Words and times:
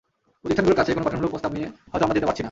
প্রতিষ্ঠানগুলোর 0.41 0.79
কাছে 0.79 0.91
কোনো 0.95 1.05
গঠনমূলক 1.07 1.31
প্রস্তাব 1.33 1.51
নিয়ে 1.57 1.67
হয়তো 1.91 2.03
আমরা 2.05 2.15
যেতে 2.15 2.27
পারছি 2.27 2.39
না। 2.39 2.39